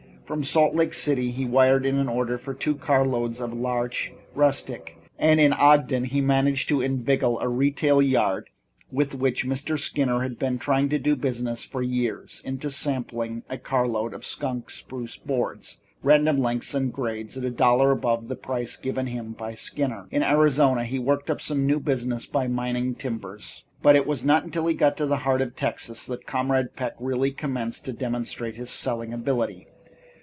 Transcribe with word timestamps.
From 0.23 0.45
Salt 0.45 0.73
Lake 0.75 0.93
City 0.93 1.29
he 1.31 1.43
wired 1.43 1.85
an 1.85 2.07
order 2.07 2.37
for 2.37 2.53
two 2.53 2.75
carloads 2.75 3.41
of 3.41 3.53
larch 3.53 4.13
rustic 4.33 4.95
and 5.19 5.41
in 5.41 5.51
Ogden 5.51 6.05
he 6.05 6.21
managed 6.21 6.69
to 6.69 6.79
inveigle 6.79 7.37
a 7.41 7.49
retail 7.49 8.01
yard 8.01 8.49
with 8.89 9.13
which 9.13 9.45
Mr. 9.45 9.77
Skinner 9.77 10.21
had 10.21 10.39
been 10.39 10.57
trying 10.57 10.87
to 10.87 10.97
do 10.97 11.17
business 11.17 11.65
for 11.65 11.81
years, 11.81 12.41
into 12.45 12.71
sampling 12.71 13.43
a 13.49 13.57
carload 13.57 14.13
of 14.13 14.25
skunk 14.25 14.69
spruce 14.69 15.17
boards, 15.17 15.81
random 16.01 16.37
lengths 16.37 16.73
and 16.73 16.93
grades, 16.93 17.35
at 17.35 17.43
a 17.43 17.49
dollar 17.51 17.91
above 17.91 18.29
the 18.29 18.37
price 18.37 18.77
given 18.77 19.07
him 19.07 19.33
by 19.33 19.53
Skinner. 19.53 20.07
In 20.11 20.23
Arizona 20.23 20.85
he 20.85 20.97
worked 20.97 21.29
up 21.29 21.41
some 21.41 21.67
new 21.67 21.81
business 21.81 22.25
in 22.33 22.53
mining 22.53 22.95
timbers, 22.95 23.65
but 23.81 23.97
it 23.97 24.07
was 24.07 24.23
not 24.23 24.45
until 24.45 24.65
he 24.67 24.75
got 24.75 24.93
into 24.93 25.07
the 25.07 25.17
heart 25.27 25.41
of 25.41 25.57
Texas 25.57 26.05
that 26.05 26.25
Comrade 26.25 26.77
Peck 26.77 26.95
really 27.01 27.31
commenced 27.31 27.83
to 27.83 27.91
demonstrate 27.91 28.55
his 28.55 28.69
selling 28.69 29.11
ability. 29.11 29.67